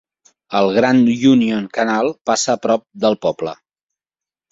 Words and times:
El 0.59 0.69
Grand 0.77 1.09
Union 1.31 1.67
Canal 1.79 2.09
passa 2.31 2.55
a 2.55 2.61
prop 2.63 2.85
del 3.05 3.19
poble. 3.27 3.55